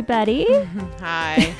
[0.00, 0.46] everybody.
[1.00, 1.54] Hi.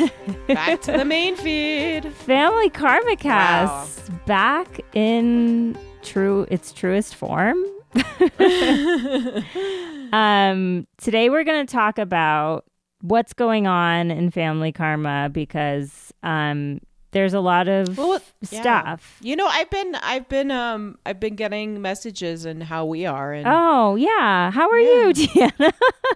[0.49, 2.11] Back to the main feed.
[2.15, 4.17] Family Karma Cast wow.
[4.25, 7.59] back in true its truest form.
[10.15, 12.65] um, today we're going to talk about
[13.03, 16.81] what's going on in family karma because um,
[17.13, 19.19] there's a lot of well, stuff.
[19.21, 19.29] Yeah.
[19.29, 23.33] You know, I've been I've been um I've been getting messages and how we are
[23.33, 24.51] and Oh, yeah.
[24.51, 25.07] How are yeah.
[25.07, 25.73] you, Deanna?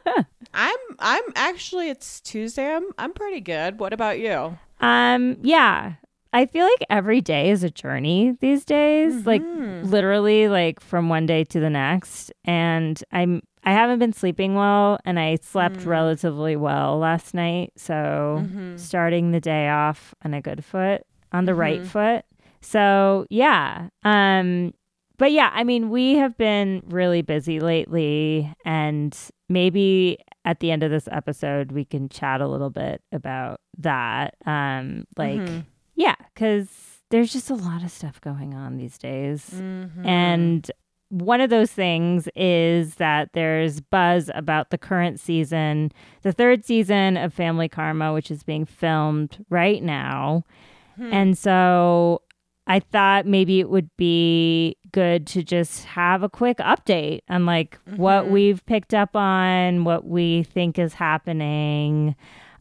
[0.54, 2.74] I'm I'm actually it's Tuesday.
[2.74, 3.80] I'm I'm pretty good.
[3.80, 4.56] What about you?
[4.80, 5.94] Um yeah.
[6.32, 9.28] I feel like every day is a journey these days, mm-hmm.
[9.28, 9.42] like
[9.88, 14.98] literally like from one day to the next and I'm I haven't been sleeping well
[15.04, 15.86] and I slept mm.
[15.86, 17.72] relatively well last night.
[17.76, 18.76] So mm-hmm.
[18.76, 21.60] starting the day off on a good foot, on the mm-hmm.
[21.60, 22.24] right foot.
[22.60, 23.88] So yeah.
[24.02, 24.74] Um
[25.16, 29.16] but yeah, I mean, we have been really busy lately and
[29.48, 34.34] maybe at the end of this episode we can chat a little bit about that.
[34.44, 35.60] Um like mm-hmm.
[35.94, 36.68] yeah, cuz
[37.10, 39.48] there's just a lot of stuff going on these days.
[39.54, 40.06] Mm-hmm.
[40.06, 40.70] And
[41.10, 47.16] one of those things is that there's buzz about the current season, the third season
[47.16, 50.44] of Family Karma, which is being filmed right now.
[50.96, 51.12] Hmm.
[51.12, 52.22] And so
[52.66, 57.78] I thought maybe it would be good to just have a quick update on like
[57.84, 57.96] mm-hmm.
[57.96, 62.16] what we've picked up on, what we think is happening.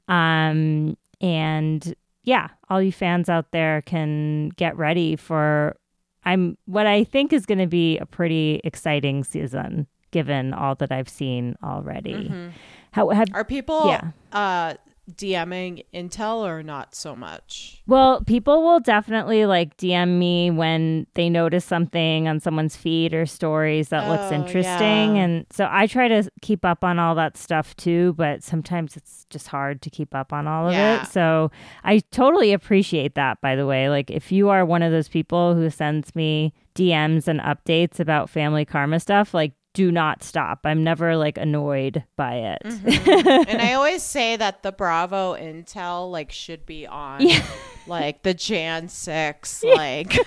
[0.08, 5.78] Um, and yeah, all you fans out there can get ready for
[6.26, 10.92] I'm what I think is going to be a pretty exciting season given all that
[10.92, 12.14] I've seen already.
[12.14, 12.50] Mm-hmm.
[12.92, 14.12] How have, are people yeah.
[14.32, 14.76] uh
[15.12, 17.82] DMing Intel or not so much?
[17.88, 23.26] Well, people will definitely like DM me when they notice something on someone's feed or
[23.26, 25.16] stories that oh, looks interesting.
[25.16, 25.24] Yeah.
[25.24, 29.26] And so I try to keep up on all that stuff too, but sometimes it's
[29.30, 31.04] just hard to keep up on all of yeah.
[31.04, 31.08] it.
[31.08, 31.52] So
[31.84, 33.90] I totally appreciate that, by the way.
[33.90, 38.30] Like, if you are one of those people who sends me DMs and updates about
[38.30, 40.62] family karma stuff, like, do not stop.
[40.66, 42.62] I'm never like annoyed by it.
[42.64, 43.50] Mm-hmm.
[43.50, 47.44] and I always say that the Bravo Intel like should be on yeah.
[47.88, 50.18] like the Jan 6 like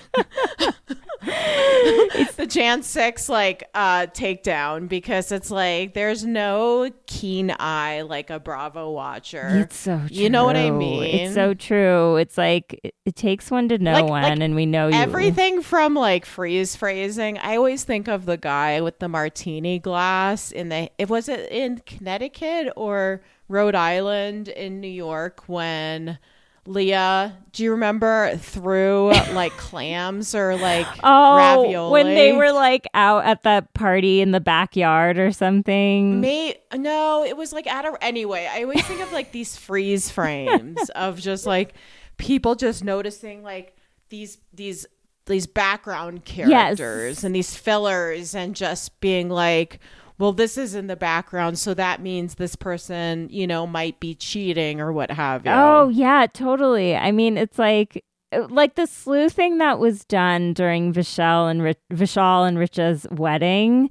[1.29, 8.29] it's the Jan 6 like uh takedown because it's like there's no keen eye like
[8.29, 9.47] a Bravo watcher.
[9.49, 10.07] It's so true.
[10.11, 11.03] You know what I mean?
[11.03, 12.17] It's so true.
[12.17, 14.95] It's like it, it takes one to know like, one like and we know you.
[14.95, 17.37] Everything from like freeze phrasing.
[17.39, 21.51] I always think of the guy with the martini glass in the it was it
[21.51, 26.19] in Connecticut or Rhode Island in New York when
[26.67, 32.85] Leah, do you remember threw like clams or like oh, ravioli when they were like
[32.93, 36.19] out at that party in the backyard or something?
[36.19, 38.49] May no, it was like at a anyway.
[38.51, 41.73] I always think of like these freeze frames of just like
[42.17, 43.75] people just noticing like
[44.09, 44.85] these these
[45.25, 47.23] these background characters yes.
[47.23, 49.79] and these fillers and just being like
[50.19, 54.15] well, this is in the background, so that means this person, you know, might be
[54.15, 55.51] cheating or what have you.
[55.51, 56.95] Oh, yeah, totally.
[56.95, 58.03] I mean, it's like
[58.49, 63.89] like the sleuthing that was done during Vishal and Rich- Vishal and Richa's wedding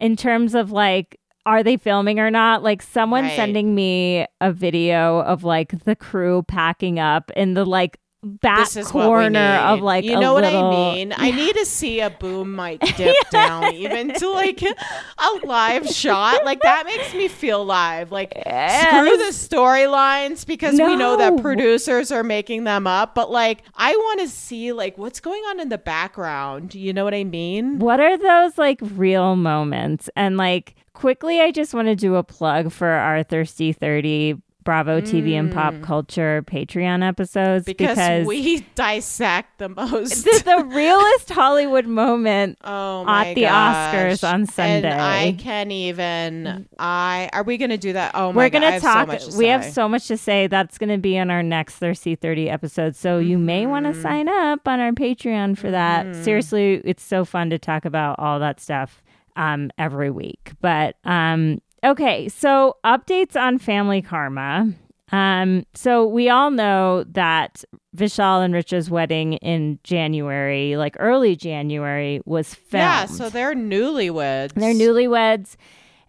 [0.00, 2.62] in terms of like are they filming or not?
[2.62, 3.36] Like someone right.
[3.36, 9.38] sending me a video of like the crew packing up in the like back corner
[9.40, 10.70] of like you know what little...
[10.70, 11.14] I mean.
[11.16, 13.30] I need to see a boom mic dip yeah.
[13.30, 16.44] down even to like a live shot.
[16.44, 18.12] Like that makes me feel live.
[18.12, 18.88] Like yes.
[18.88, 20.86] screw the storylines because no.
[20.86, 23.14] we know that producers are making them up.
[23.14, 26.74] But like I want to see like what's going on in the background.
[26.74, 27.78] You know what I mean?
[27.78, 30.08] What are those like real moments?
[30.16, 35.00] And like quickly, I just want to do a plug for our Thirsty Thirty Bravo
[35.00, 35.38] TV mm.
[35.40, 35.82] and pop mm.
[35.82, 43.06] culture Patreon episodes because, because we dissect the most the, the realest Hollywood moment oh
[43.08, 43.94] at the gosh.
[43.94, 44.88] Oscars on Sunday.
[44.88, 46.68] And I can't even.
[46.78, 48.12] I are we going to do that?
[48.14, 48.44] Oh my!
[48.44, 49.20] We're going to talk.
[49.20, 50.46] So we have so much to say.
[50.46, 52.96] That's going to be on our next Thirsty Thirty episode.
[52.96, 56.06] So you may want to sign up on our Patreon for that.
[56.06, 56.24] Mm.
[56.24, 59.02] Seriously, it's so fun to talk about all that stuff
[59.36, 60.52] um, every week.
[60.60, 64.72] But um, Okay, so updates on family karma.
[65.12, 67.62] Um, so we all know that
[67.96, 72.82] Vishal and Richa's wedding in January, like early January, was filmed.
[72.82, 74.54] Yeah, so they're newlyweds.
[74.54, 75.56] They're newlyweds,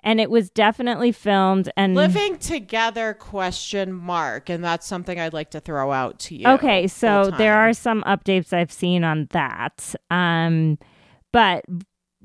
[0.01, 5.51] and it was definitely filmed and living together question mark, and that's something I'd like
[5.51, 6.47] to throw out to you.
[6.47, 9.93] Okay, so there are some updates I've seen on that.
[10.09, 10.79] Um,
[11.33, 11.65] but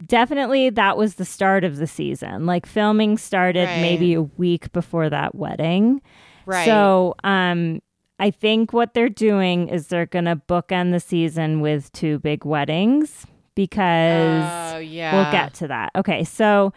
[0.07, 2.47] definitely that was the start of the season.
[2.47, 3.81] Like filming started right.
[3.81, 6.01] maybe a week before that wedding.
[6.47, 6.65] Right.
[6.65, 7.81] So, um,
[8.19, 13.27] I think what they're doing is they're gonna bookend the season with two big weddings
[13.55, 14.45] because
[14.75, 15.15] Oh yeah.
[15.15, 15.91] we'll get to that.
[15.97, 16.73] Okay, so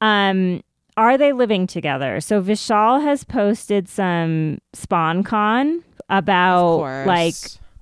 [0.00, 0.62] um
[0.96, 2.20] are they living together?
[2.20, 7.34] So Vishal has posted some sponcon about like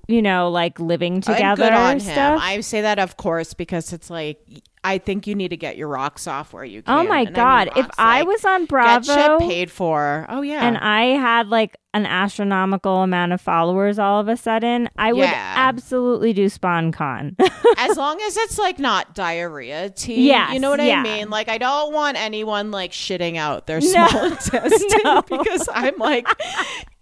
[0.07, 2.39] you know like living And together good on stuff.
[2.39, 2.47] him.
[2.47, 4.39] I say that of course because it's like
[4.83, 7.05] I think you need to get your rocks off where you oh can.
[7.05, 7.69] oh my And I mean god!
[7.75, 10.25] if I like, was on get Bravo shit paid for.
[10.29, 10.65] Oh yeah.
[10.65, 15.21] and I had like an astronomical amount of followers all of a sudden, I would
[15.23, 15.53] Yeah.
[15.57, 17.35] absolutely do sponcon.
[17.77, 20.27] as long as it's like not diarrhea tea.
[20.27, 20.99] Yes, you know what yeah.
[20.99, 21.29] I mean?
[21.29, 24.07] Like I don't want anyone like shitting out their No.
[24.07, 25.21] small intestine No.
[25.23, 26.27] because I'm like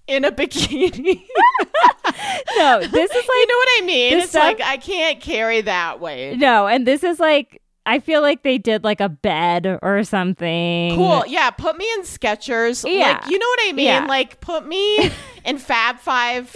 [0.07, 1.21] in a bikini.
[2.57, 4.13] no, this is like you know what I mean?
[4.19, 6.37] It's stuff- like I can't carry that weight.
[6.37, 10.95] no, and this is like I feel like they did like a bed or something.
[10.95, 11.23] Cool.
[11.27, 12.83] Yeah, put me in Skechers.
[12.89, 13.19] Yeah.
[13.21, 13.85] Like, you know what I mean?
[13.85, 14.05] Yeah.
[14.07, 15.11] Like put me
[15.45, 16.55] in Fab 5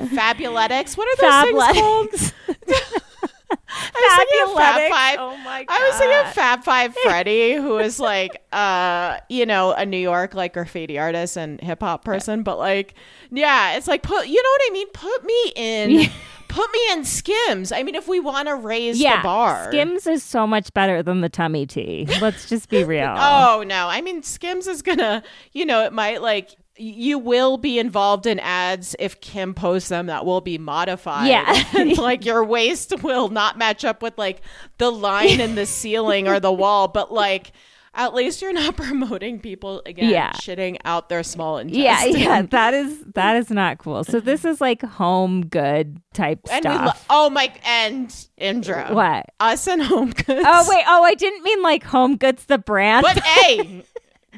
[0.00, 0.96] Fabletics.
[0.96, 2.32] What are those things called?
[3.72, 4.90] I was Fab.
[4.90, 5.16] Five.
[5.20, 5.74] Oh my god.
[5.74, 10.34] I was thinking Fab Five Freddy, who is like, uh, you know, a New York
[10.34, 12.94] like graffiti artist and hip hop person, but like,
[13.30, 14.88] yeah, it's like put, you know what I mean?
[14.92, 16.10] Put me in.
[16.50, 17.72] Put me in Skims.
[17.72, 21.02] I mean, if we want to raise yeah, the bar, Skims is so much better
[21.02, 22.06] than the tummy tea.
[22.20, 23.14] Let's just be real.
[23.16, 26.50] Oh no, I mean, Skims is gonna, you know, it might like.
[26.82, 31.28] You will be involved in ads if Kim posts them that will be modified.
[31.28, 31.64] Yeah.
[31.78, 34.40] and like your waist will not match up with like
[34.78, 37.52] the line in the ceiling or the wall, but like
[37.94, 40.32] at least you're not promoting people again Yeah.
[40.32, 41.82] shitting out their small intestine.
[41.84, 44.04] Yeah, yeah, that is that is not cool.
[44.04, 47.06] So this is like home good type And we lo- stuff.
[47.10, 48.88] oh my and Indra.
[48.92, 49.26] What?
[49.40, 50.44] Us and Home Goods.
[50.46, 53.02] Oh wait, oh I didn't mean like Home Goods the brand.
[53.02, 53.84] But hey,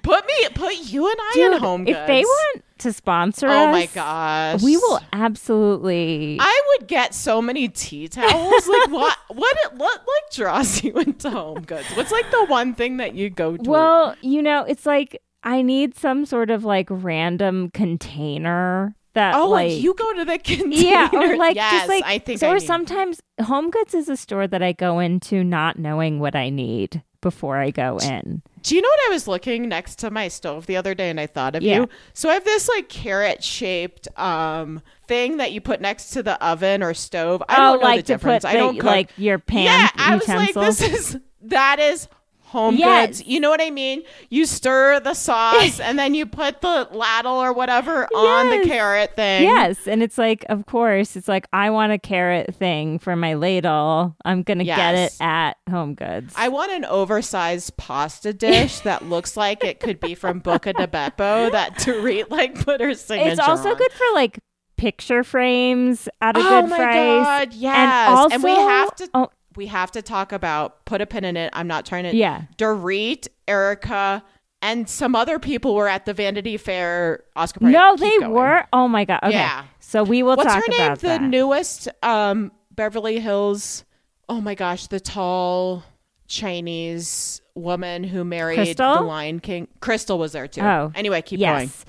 [0.02, 1.98] put me put you and I Dude, in Home Goods.
[1.98, 4.62] if they want to sponsor us, Oh my gosh.
[4.62, 6.38] we will absolutely.
[6.40, 8.66] I would get so many tea towels.
[8.66, 9.16] Like what?
[9.28, 9.56] What?
[9.64, 11.86] It, What like draws you into Home Goods?
[11.94, 13.70] What's like the one thing that you go to?
[13.70, 19.48] well, you know, it's like I need some sort of like random container that oh,
[19.50, 20.74] like, like you go to the container.
[20.74, 22.40] yeah, or like yes, just like I think.
[22.40, 25.78] so I or need- sometimes Home Goods is a store that I go into not
[25.78, 28.42] knowing what I need before I go in.
[28.62, 31.18] Do you know what I was looking next to my stove the other day and
[31.18, 31.80] I thought of Yeah.
[31.80, 31.88] you?
[32.14, 36.42] So I have this like carrot shaped um thing that you put next to the
[36.44, 37.42] oven or stove.
[37.48, 38.44] I oh, don't know like the to put difference.
[38.44, 38.84] I don't cook.
[38.84, 40.56] like your pan yeah, I was utensils.
[40.56, 42.08] like, this is that is
[42.52, 43.06] home Yes.
[43.18, 43.26] goods.
[43.26, 44.02] You know what I mean?
[44.30, 49.16] You stir the sauce and then you put the ladle or whatever on the carrot
[49.16, 49.42] thing.
[49.44, 53.34] Yes, and it's like, of course, it's like I want a carrot thing for my
[53.34, 54.14] ladle.
[54.24, 56.34] I'm gonna get it at Home Goods.
[56.36, 60.86] I want an oversized pasta dish that looks like it could be from Buca di
[60.86, 63.76] Beppo that Dorit like put her signature it's also on.
[63.76, 64.38] good for like
[64.76, 67.24] picture frames at a oh good my price.
[67.48, 67.76] god, yes.
[67.76, 71.36] And also, we have to Oh, we have to talk about put a pin in
[71.36, 71.50] it.
[71.54, 72.42] I'm not trying to yeah.
[72.58, 74.22] Dorit, Erica,
[74.60, 77.72] and some other people were at the Vanity Fair Oscar party.
[77.72, 78.30] No, Keep they going.
[78.32, 78.64] were.
[78.72, 79.20] Oh my god.
[79.24, 79.32] Okay.
[79.32, 79.64] Yeah.
[79.80, 80.80] So we will What's talk her name?
[80.82, 81.22] about The that.
[81.22, 83.84] newest um Beverly Hills.
[84.28, 85.82] Oh my gosh, the tall
[86.28, 88.96] Chinese woman who married Crystal?
[88.96, 89.68] the Lion King.
[89.80, 90.60] Crystal was there too.
[90.62, 91.60] Oh, anyway, keep going.
[91.68, 91.84] yes.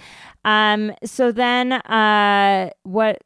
[0.46, 0.93] Um.
[1.05, 3.22] So then, uh, what?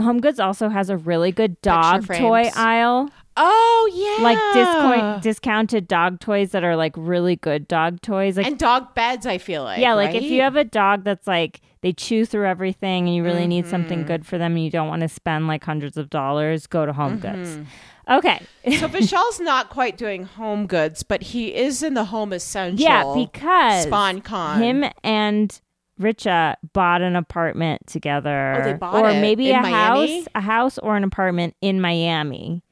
[0.00, 5.88] Home Goods also has a really good dog toy aisle, Oh yeah, like discount discounted
[5.88, 8.36] dog toys that are like really good dog toys.
[8.36, 9.26] Like and dog beds.
[9.26, 12.46] I feel like yeah, like if you have a dog that's like they chew through
[12.46, 14.06] everything and you really need something Mm-hmm.
[14.06, 16.92] good for them and you don't want to spend like hundreds of dollars, go to
[16.92, 17.50] Home Goods.
[17.50, 17.64] Mm-hmm.
[18.08, 18.40] Okay.
[18.78, 22.78] so Vishal's not quite doing home goods, but he is in the home essential.
[22.84, 24.62] yeah, because spon con.
[24.62, 25.60] him and
[26.00, 28.54] Richa bought an apartment together.
[28.60, 30.18] Oh, they bought or maybe a Miami?
[30.20, 32.62] house, a house or an apartment in Miami.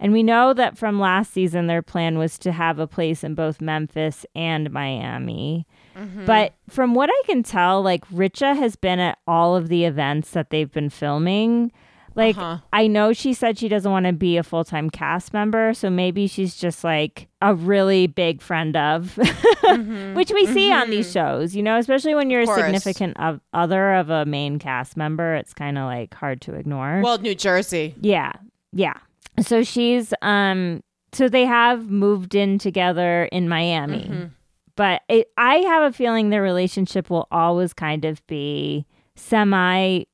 [0.00, 3.34] And we know that from last season their plan was to have a place in
[3.34, 5.66] both Memphis and Miami.
[5.96, 6.24] Mm-hmm.
[6.24, 10.30] But from what I can tell, like Richa has been at all of the events
[10.30, 11.72] that they've been filming.
[12.14, 12.58] Like Uh-huh.
[12.72, 16.26] I know she said she doesn't want to be a full-time cast member, so maybe
[16.26, 19.16] she's just like a really big friend of
[20.14, 22.60] which we see on these shows, you know, especially when you're a Mm-hmm.
[22.62, 27.00] significant of, other of a main cast member, it's kind of like hard to ignore.
[27.04, 27.94] well, New Jersey.
[28.00, 28.32] Yeah.
[28.72, 28.94] Yeah.
[29.42, 34.04] So she's um so they have moved in together in Miami.
[34.04, 34.24] Mm-hmm.
[34.76, 40.04] But it, I have a feeling their relationship will always kind of be semi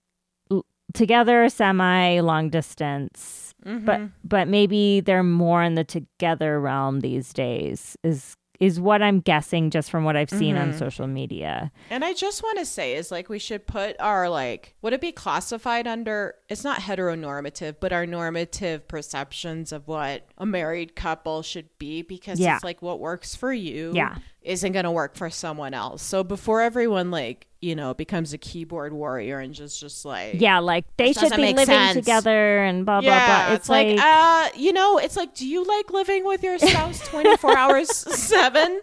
[0.94, 3.54] together, semi long distance.
[3.66, 3.84] Mm-hmm.
[3.84, 9.20] But but maybe they're more in the together realm these days is is what I'm
[9.20, 10.72] guessing just from what I've seen Mm-hmm.
[10.72, 11.72] on social media.
[11.90, 15.00] And I just want to say is like we should put our like would it
[15.00, 21.42] be classified under it's not heteronormative, but our normative perceptions of what a married couple
[21.42, 22.54] should be because Yeah.
[22.56, 24.16] it's like what works for you Yeah.
[24.44, 26.02] Isn't going to work for someone else.
[26.02, 30.58] So before everyone like, you know, becomes a keyboard warrior and just just like Yeah,
[30.58, 31.94] like they should be living sense.
[31.94, 33.54] together and blah blah yeah, blah.
[33.56, 37.56] it's, like, uh, you know, it's like, do you like living with your spouse 24
[37.56, 38.80] hours, seven?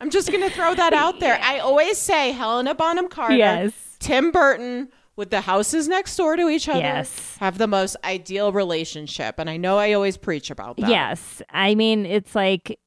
[0.00, 1.38] I'm just going to throw that out there.
[1.42, 3.72] I always say Helena Bonham Carter, Yes.
[3.98, 7.36] Tim Burton, with the houses next door to each other, Yes.
[7.40, 9.36] have the most ideal relationship.
[9.38, 10.88] And I know I always preach about that.
[10.90, 11.40] Yes.
[11.50, 12.78] I mean, it's like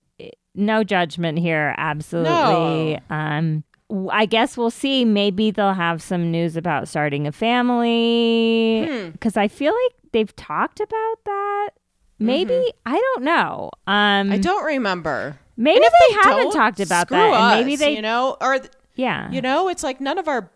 [0.58, 1.74] no judgment here.
[1.78, 3.00] Absolutely.
[3.10, 5.06] Um, w- I guess we'll see.
[5.06, 9.10] Maybe they'll have some news about starting a family Hmm.
[9.12, 11.70] because I feel like they've talked about that.
[12.20, 13.70] Maybe I don't know.
[13.86, 13.94] Um,
[14.28, 14.34] Mm-hmm.
[14.34, 15.38] I don't remember.
[15.56, 18.72] maybe if they, haven't talked about that, us, and maybe they, you know, or th-
[18.96, 20.50] yeah, you know, it's like none of our,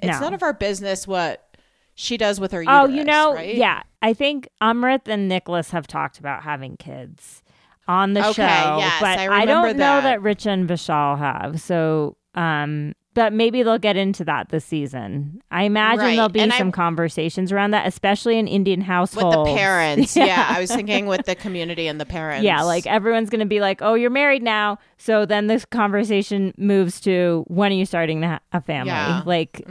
[0.00, 0.20] it's No.
[0.20, 1.56] none of our business what
[1.94, 2.64] she does with her.
[2.66, 3.54] Oh, you know, right?
[3.54, 3.82] yeah.
[4.02, 7.42] I think Amrit and Nicholas have talked about having kids
[7.88, 8.42] on the Okay, show,
[8.78, 10.02] yes, but I don't remember know that.
[10.02, 11.60] that Rich and Vishal have.
[11.60, 15.40] So, um, but maybe they'll get into that this season.
[15.50, 19.34] I imagine Right, there'll be and I- some conversations around that, especially in Indian households.
[19.36, 20.14] with the parents.
[20.30, 20.46] yeah.
[20.48, 22.44] I was thinking with the community and the parents.
[22.44, 26.52] Yeah, like everyone's going to be like, "Oh, you're married now." So then this conversation
[26.58, 28.90] moves to when are you starting ha- a family?
[28.92, 29.22] Yeah.
[29.24, 29.62] Like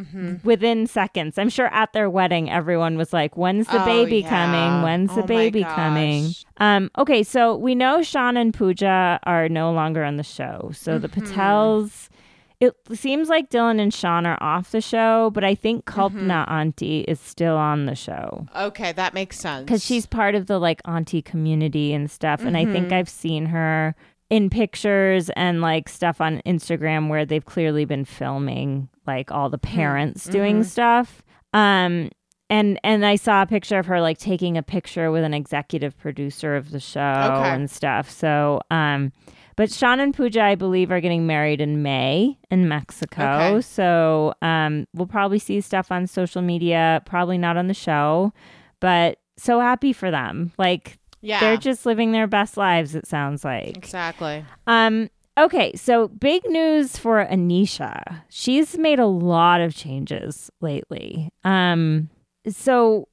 [0.44, 1.38] within seconds.
[1.38, 4.30] I'm sure at their wedding everyone was like, "When's the Oh, baby yeah.
[4.30, 4.82] coming?
[4.84, 9.72] When's Oh the baby coming?" Um okay, so we know Shaan and Pooja are no
[9.72, 10.72] longer on the show.
[10.74, 11.40] So the Mm-hmm.
[11.40, 12.10] Patels
[12.62, 16.32] it seems like Dylan and Shaan are off the show, but I think Mm-hmm.
[16.32, 19.66] Auntie is still on the show okay, that makes sense.
[19.66, 22.74] because she's part of the like auntie community and stuff and i Mm-hmm.
[22.74, 23.96] think i've seen her
[24.30, 29.58] in pictures and like stuff on instagram where they've clearly been filming like all the
[29.58, 29.76] Hmm.
[29.76, 30.64] parents doing Mm-hmm.
[30.64, 32.10] stuff um
[32.50, 35.98] and and i saw a picture of her like taking a picture with an executive
[35.98, 37.00] producer of the show
[37.40, 37.50] Okay.
[37.50, 39.12] and stuff so um
[39.56, 43.24] but Shaan and Pooja, I believe, are getting married in May in Mexico.
[43.24, 43.62] Okay.
[43.62, 48.34] So um, we'll probably see stuff on social media, probably not on the show,
[48.80, 50.52] but so happy for them.
[50.58, 53.78] Like yeah, they're just living their best lives, it sounds like.
[53.78, 54.46] exactly.
[54.68, 58.24] Um, okay, so big news for Anisha.
[58.30, 61.30] She's made a lot of changes lately.
[61.44, 62.10] Um,
[62.48, 63.08] so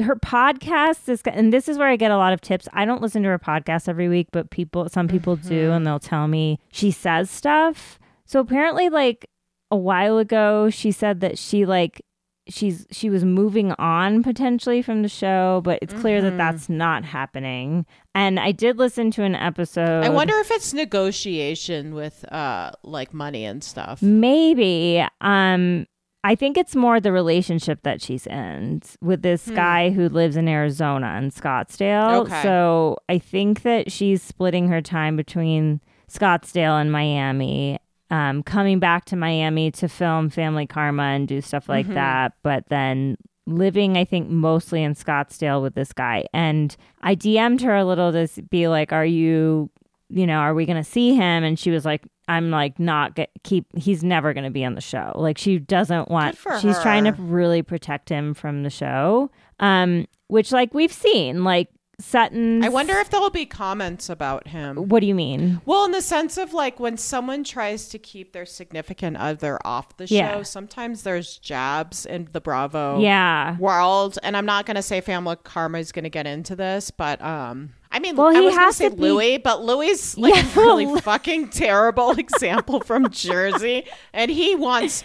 [0.00, 2.68] her podcast is, and this is where I get a lot of tips.
[2.72, 5.98] I don't listen to her podcast every week, but people, some people do, and they'll
[5.98, 7.98] tell me she says stuff.
[8.24, 9.28] So apparently, like
[9.70, 12.02] a while ago, she said that she like
[12.48, 17.04] she's she was moving on potentially from the show, but it's clear that that's not
[17.04, 17.86] happening.
[18.14, 20.04] And I did listen to an episode.
[20.04, 24.02] I wonder if it's negotiation with uh like money and stuff.
[24.02, 25.04] Maybe.
[25.20, 25.86] Um,
[26.24, 30.48] I think it's more the relationship that she's in with this guy who lives in
[30.48, 32.22] Arizona in Scottsdale.
[32.22, 32.42] Okay.
[32.42, 37.78] So I think that she's splitting her time between Scottsdale and Miami.
[38.10, 42.64] Um, coming back to Miami to film Family Karma and do stuff like that, but
[42.68, 46.24] then living, I think, mostly in Scottsdale with this guy.
[46.32, 49.70] And I DM'd her a little to be like, "Are you
[50.10, 51.44] you know, are we going to see him?
[51.44, 54.74] And she was like, I'm like, not get, keep, he's never going to be on
[54.74, 55.12] the show.
[55.14, 59.30] Like, she doesn't want, she's trying to really protect him from the show.
[59.60, 61.68] Um, which, like, we've seen, like,
[62.00, 62.62] Sutton.
[62.62, 64.76] I wonder if there'll be comments about him.
[64.88, 65.60] What do you mean?
[65.66, 69.96] Well, in the sense of like when someone tries to keep their significant other off
[69.96, 70.42] the show, Yeah.
[70.44, 73.56] sometimes there's jabs in the Bravo Yeah.
[73.58, 74.16] world.
[74.22, 77.20] And I'm not going to say Family Karma is going to get into this, but
[77.20, 79.88] um, I mean, Well, I he was going to say to be- Louis, but Louis
[79.88, 80.42] is like Yeah.
[80.52, 85.04] a really fucking terrible example from Jersey, and he wants.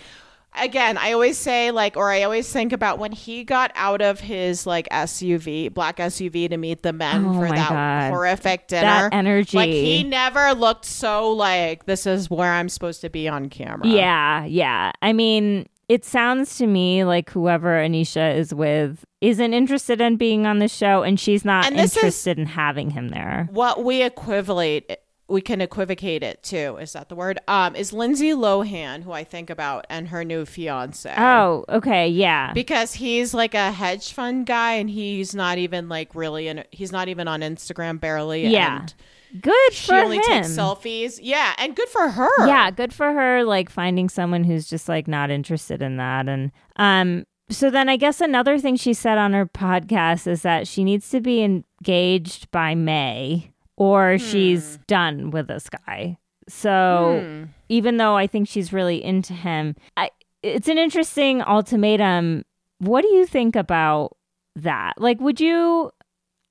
[0.56, 4.20] Again, I always say like, or I always think about when he got out of
[4.20, 8.12] his like SUV, black SUV, to meet the men Oh for that God.
[8.12, 8.84] horrific dinner.
[9.10, 9.58] That energy.
[9.58, 13.88] like he never looked so like this is where I'm supposed to be on camera.
[13.88, 14.46] Yeah.
[14.46, 14.92] Yeah.
[15.02, 20.46] I mean, it sounds to me like whoever Anisha is with isn't interested in being
[20.46, 23.48] on the show and she's not And interested in having him there.
[23.52, 24.98] what we equivalate
[25.30, 29.24] we can equivocate it to is that the word um is lindsay lohan who i
[29.24, 32.08] think about and her new fiance Oh, okay.
[32.10, 32.52] Yeah.
[32.54, 36.92] because he's like a hedge fund guy and he's not even like really in he's
[36.92, 38.82] not even on instagram barely Yeah.
[38.82, 38.94] and
[39.42, 39.72] Good for him.
[39.74, 40.24] she for only him.
[40.24, 44.70] takes selfies yeah and good for her Yeah, good for her like finding someone who's
[44.70, 48.94] just like not interested in that and um so then I guess another thing she
[48.94, 54.18] said on her podcast is that she needs to be engaged by May or Hmm.
[54.18, 56.18] she's done with this guy.
[56.48, 57.44] So Hmm.
[57.70, 60.12] even though I think she's really into him, I,
[60.42, 62.44] it's an interesting ultimatum.
[62.80, 64.16] What do you think about
[64.56, 64.94] that?
[64.98, 65.92] Like, would you?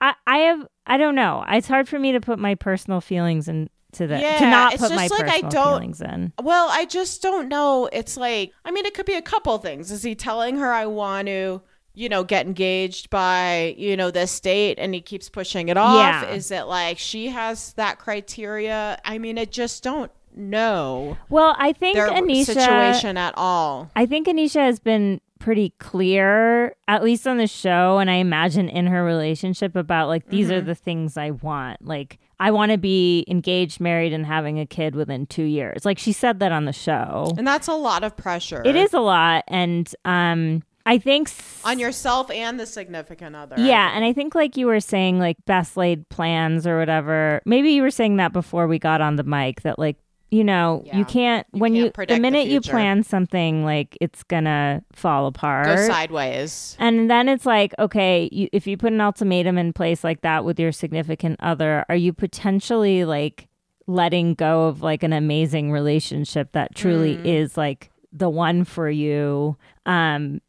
[0.03, 0.67] I, I have.
[0.87, 1.45] I don't know.
[1.49, 4.93] It's hard for me to put my personal feelings into the to not it's put
[4.95, 6.33] my just like I personal don't- feelings in.
[6.43, 7.89] Well, I just don't know.
[7.93, 9.91] It's like, I mean, it could be a couple things.
[9.93, 11.63] Is he telling her I want to,
[11.95, 16.25] you know, get engaged by, you know, this date and he keeps pushing it off?
[16.25, 16.31] Yeah.
[16.31, 18.99] Is it like she has that criteria?
[19.05, 22.47] I mean, I just don't know Well, I think Anisha.
[22.47, 23.91] situation at all.
[23.95, 28.69] I think Anisha has been pretty clear, at least on the show, and I imagine
[28.69, 30.57] in her relationship about like these Mm-hmm.
[30.57, 31.85] are the things I want.
[31.85, 35.85] Like I want to be engaged, married, and having a kid within two years.
[35.85, 37.33] Like she said that on the show.
[37.37, 38.63] And that's a lot of pressure.
[38.65, 43.57] It is a lot, and um, I think s- on yourself and the significant other.
[43.59, 47.41] yeah, and I think like you were saying, like best laid plans or whatever.
[47.45, 49.63] Maybe you were saying that before we got on the mic.
[49.63, 49.97] That like
[50.33, 50.97] you know Yeah.
[50.99, 54.23] you can't You when can't you the predict the minute you plan something like it's
[54.25, 55.67] gonna fall apart.
[55.67, 56.75] Go sideways.
[56.81, 60.45] And then it's like, okay, you, if you put an ultimatum in place like that
[60.45, 63.47] with your significant other, are you potentially like
[63.87, 67.27] letting go of like an amazing relationship that truly Mm.
[67.27, 69.57] is like the one for you?
[69.87, 70.41] Um,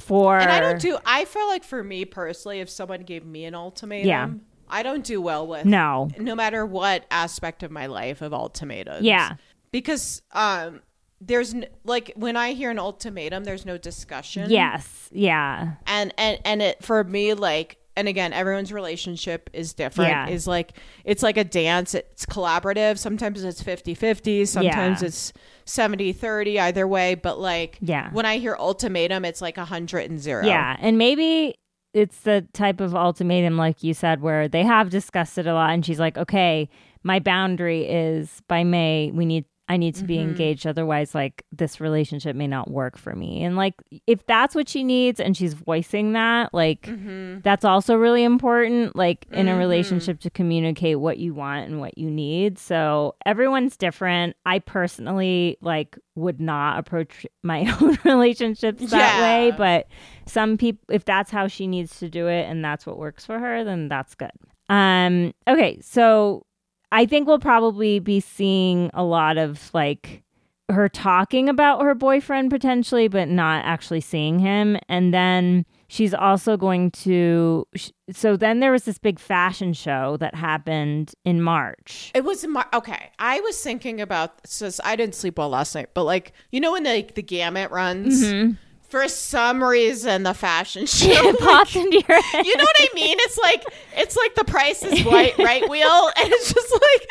[0.00, 0.96] for And I don't do.
[1.04, 4.28] I feel like for me personally, if someone gave me an ultimatum, Yeah.
[4.70, 9.02] I don't do well with no, no matter what aspect of my life of ultimatums.
[9.04, 9.34] yeah,
[9.72, 10.80] because um,
[11.20, 14.50] there's n- like when I hear an ultimatum, there's no discussion.
[14.50, 17.76] yes, yeah, and and and it for me like.
[17.96, 20.10] And again, everyone's relationship is different.
[20.10, 20.28] Yeah.
[20.28, 21.94] Is like it's like a dance.
[21.96, 22.96] It's collaborative.
[22.96, 24.46] Sometimes it's 50-50.
[24.46, 25.08] Sometimes Yeah.
[25.08, 25.32] it's
[25.66, 27.16] 70-30 either way.
[27.16, 28.10] But like Yeah.
[28.12, 30.44] when I hear ultimatum, it's like a hundred and zero.
[30.46, 31.56] yeah, and maybe.
[31.94, 35.70] It's the type of ultimatum, like you said, where they have discussed it a lot,
[35.70, 36.68] and she's like, "Okay,
[37.02, 39.10] my boundary is by May.
[39.12, 40.28] We need I need to be Mm-hmm.
[40.30, 40.66] engaged.
[40.66, 43.44] Otherwise, like this relationship may not work for me.
[43.44, 43.74] And like
[44.06, 47.40] if that's what she needs and she's voicing that, like Mm-hmm.
[47.42, 51.98] that's also really important, like in a relationship to communicate what you want and what
[51.98, 52.58] you need.
[52.58, 54.36] So everyone's different.
[54.46, 59.22] I personally like would not approach my own relationships that Yeah.
[59.22, 59.86] way, but
[60.26, 63.38] some people if that's how she needs to do it and that's what works for
[63.38, 64.30] her, then that's good.
[64.70, 66.44] Um okay, so
[66.92, 70.22] I think we'll probably be seeing a lot of like
[70.70, 74.76] her talking about her boyfriend potentially, but not actually seeing him.
[74.88, 77.66] And then she's also going to.
[78.10, 82.10] So then there was this big fashion show that happened in March.
[82.14, 83.10] It was Mar- okay.
[83.18, 86.72] I was thinking about since I didn't sleep well last night, but like you know
[86.72, 88.52] when like the gamut runs, Mm-hmm.
[88.88, 91.08] For some reason the fashion show.
[91.10, 92.46] It popped into your head.
[92.46, 93.16] you know what I mean?
[93.20, 93.64] It's like
[93.96, 97.08] it's like the Price is Right right wheel, and it's just like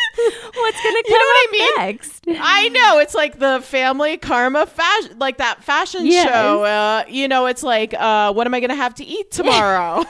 [0.56, 1.70] What's gonna come You know what I mean?
[1.78, 2.26] next?
[2.28, 6.28] I know it's like the family karma fashion, like that fashion Yes.
[6.28, 6.64] show.
[6.64, 10.04] Uh, you know, it's like uh, what am I gonna have to eat tomorrow?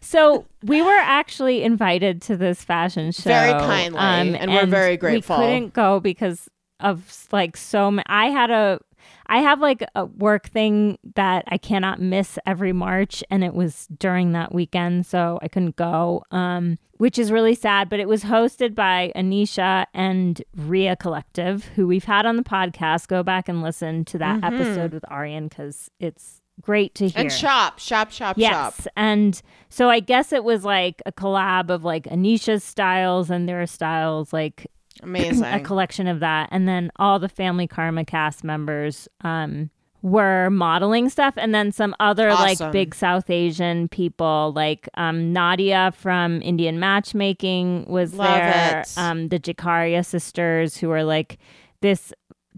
[0.00, 5.38] So we were actually invited to this fashion show Very kindly, and we're very grateful.
[5.38, 6.48] We couldn't go because
[6.80, 8.04] of like so many.
[8.08, 8.78] I had a,
[9.26, 13.86] I have like a work thing that I cannot miss every March, and it was
[13.98, 16.24] during that weekend, so I couldn't go.
[16.30, 21.86] Um, which is really sad, but it was hosted by Anisha and Ria Collective, who
[21.88, 23.08] we've had on the podcast.
[23.08, 27.10] Go back and listen to that episode with Arian because it's great to hear.
[27.12, 27.20] Mm-hmm.
[27.22, 28.52] and shop, shop, shop, Yes.
[28.52, 28.74] shop.
[28.96, 33.66] And so I guess it was like a collab of like Anisha's styles and their
[33.66, 34.68] styles, like
[35.02, 35.44] Amazing.
[35.44, 36.48] a collection of that.
[36.52, 39.70] And then all the Family Karma cast members um,
[40.02, 41.34] were modeling stuff.
[41.36, 42.66] And then some other Awesome.
[42.66, 48.84] like big South Asian people, like um, Nadia from Indian Matchmaking was Love there.
[48.96, 51.38] Um, the Jakaria sisters, who are like
[51.82, 52.12] this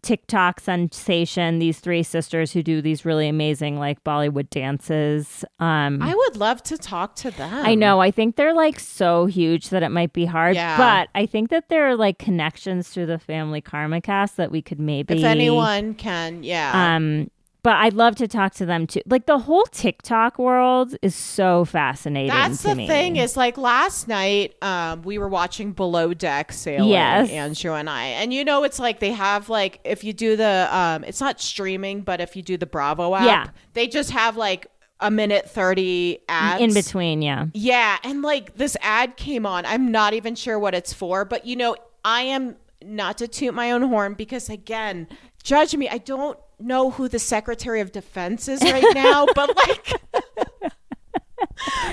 [0.04, 5.44] TikTok sensation, these three sisters who do these really amazing like Bollywood dances.
[5.58, 7.64] Um I would love to talk to them.
[7.64, 8.00] I know.
[8.00, 10.56] I think they're like so huge that it might be hard.
[10.56, 10.76] Yeah.
[10.76, 14.60] But I think that there are like connections through the family karma cast that we
[14.60, 16.94] could maybe If anyone can, yeah.
[16.96, 17.30] um
[17.64, 19.00] but I'd love to talk to them too.
[19.06, 22.28] Like the whole TikTok world is so fascinating.
[22.28, 22.86] That's the me.
[22.86, 27.30] thing is like last night um, we were watching Below Deck sailing, Yes.
[27.30, 28.04] Andrew and I.
[28.04, 31.40] And you know it's like they have like if you do the um, it's not
[31.40, 33.46] streaming, but if you do the Bravo app, Yeah.
[33.72, 34.66] they just have like
[35.00, 37.46] a minute 30 ads in between, yeah.
[37.54, 39.64] Yeah, and like this ad came on.
[39.64, 43.54] I'm not even sure what it's for, but you know, I am not to toot
[43.54, 45.08] my own horn because again,
[45.42, 45.88] judge me.
[45.88, 49.92] I don't know who the Secretary of Defense is right now, but like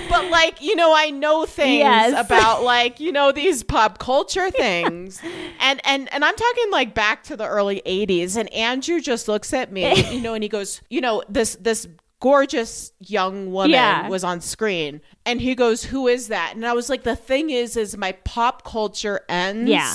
[0.10, 2.26] but like you know i know things Yes.
[2.26, 5.22] about like you know these pop culture things
[5.60, 9.54] and and and i'm talking like back to the early 80s and andrew just looks
[9.54, 11.88] at me you know and he goes you know this this
[12.20, 14.08] gorgeous young woman Yeah.
[14.08, 17.50] was on screen and he goes who is that and i was like the thing
[17.50, 19.94] is is my pop culture ends Yeah.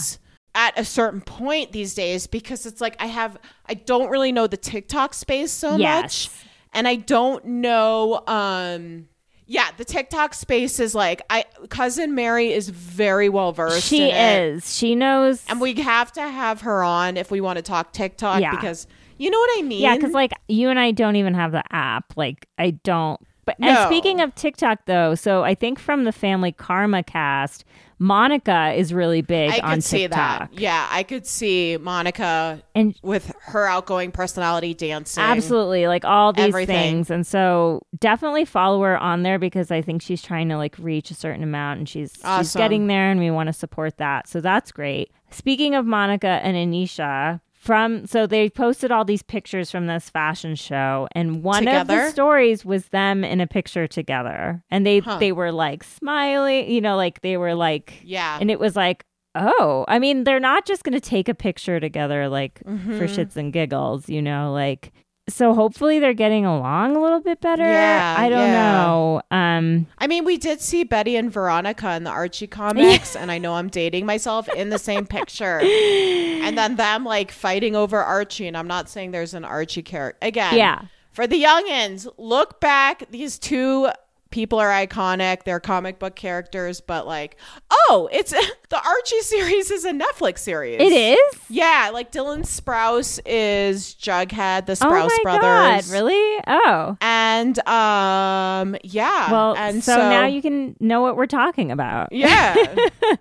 [0.57, 4.47] At a certain point these days because it's like i have i don't really know
[4.49, 6.03] the tiktok space so Yes.
[6.03, 6.43] much
[6.73, 8.23] and I don't know.
[8.27, 9.09] Um,
[9.47, 13.87] yeah, the TikTok space is like I cousin Mary is very well versed.
[13.87, 14.43] she in it.
[14.57, 14.77] is.
[14.77, 15.43] She knows.
[15.49, 18.51] and we have to have her on if we want to talk TikTok Yeah.
[18.51, 19.81] because you know what I mean.
[19.81, 22.13] Yeah, because like you and I don't even have the app.
[22.15, 23.19] Like I don't.
[23.47, 27.65] But and speaking of TikTok though, so I think from the Family Karma cast,
[27.99, 30.51] Monica is really big I on could see TikTok.
[30.53, 30.61] that.
[30.61, 35.23] Yeah, I could see Monica And with her outgoing personality dancing.
[35.23, 36.77] absolutely like all these Everything.
[36.97, 37.11] things.
[37.11, 41.11] And so definitely follow her on there because I think she's trying to like reach
[41.11, 44.29] a certain amount and she's she's getting there and we want to support that.
[44.29, 45.11] So that's great.
[45.31, 50.55] Speaking of Monica and Anisha, from so they posted all these pictures from this fashion
[50.55, 55.19] show and one of the stories was them in a picture together and they Huh.
[55.19, 58.39] they were like smiling you know like they were like Yeah.
[58.41, 61.79] and it was like oh i mean they're not just going to take a picture
[61.81, 62.97] together like Mm-hmm.
[62.99, 64.93] for shits and giggles you know like
[65.29, 68.73] so hopefully they're getting along a little bit better Yeah, i don't yeah.
[68.85, 73.33] know um I mean, we did see Betty and Veronica in the Archie comics, and
[73.33, 75.61] I know I'm dating myself in the same picture.
[75.61, 80.19] And then them like fighting over Archie, and I'm not saying there's an Archie character
[80.23, 80.57] again.
[80.57, 80.83] Yeah.
[81.11, 83.11] For the youngins, look back.
[83.11, 83.89] These two
[84.31, 85.45] people are iconic.
[85.45, 87.37] They're comic book characters, but like,
[87.71, 88.31] oh, it's
[88.69, 90.81] the Archie series is a Netflix series.
[90.81, 95.89] it is Yeah, like Dylan Sprouse is Jughead, the oh Sprouse my brothers.
[95.89, 99.31] god really oh And um, yeah.
[99.31, 102.55] well and so, now you can know what we're talking about Yeah.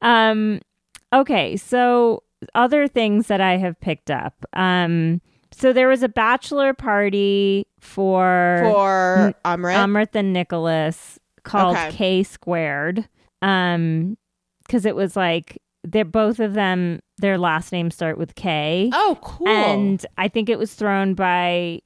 [0.00, 0.60] Um,
[1.12, 2.22] okay, so
[2.54, 4.44] other things that I have picked up.
[4.52, 5.20] Um,
[5.52, 9.74] so there was a bachelor party for, For Amrit.
[9.74, 11.90] Amrit and Nicholas called Okay.
[11.92, 13.08] K squared.
[13.42, 14.16] Um,
[14.66, 17.00] because it was like they're both of them.
[17.18, 19.48] Their last names start with K, oh, cool.
[19.48, 21.80] and I think it was thrown by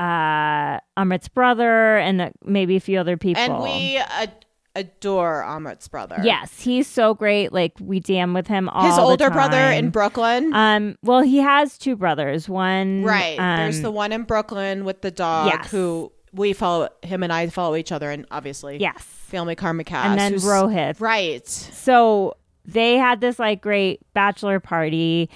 [0.00, 3.40] uh Amrit's brother and uh, maybe a few other people.
[3.42, 4.43] and we ad-
[4.76, 6.18] adore Amrit's brother.
[6.22, 7.52] Yes, he's so great.
[7.52, 10.52] Like we DM with him all His older brother in Brooklyn.
[10.54, 12.48] Um, well, he has two brothers.
[12.48, 13.36] One, right.
[13.38, 15.70] There's um, the one in Brooklyn with the dog Yes.
[15.70, 20.08] who we follow, him and I follow each other, and obviously, yes, Family Karma Cast.
[20.08, 21.00] and then Rohit.
[21.00, 21.46] Right.
[21.46, 22.34] So
[22.64, 25.30] they had this like great bachelor party,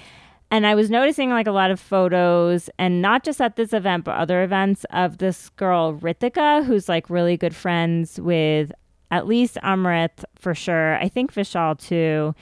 [0.51, 4.03] and I was noticing like a lot of photos, and not just at this event,
[4.03, 8.73] but other events of this girl Ritika, who's like really good friends with
[9.11, 10.95] at least Amrit for sure.
[10.97, 12.35] I think Vishal too.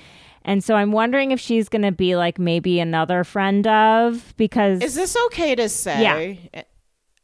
[0.43, 4.81] And so I'm wondering if she's going to be like maybe another friend of because
[4.81, 6.39] Is this okay to say?
[6.53, 6.61] Yeah.